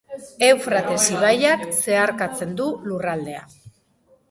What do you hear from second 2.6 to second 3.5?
du lurraldea.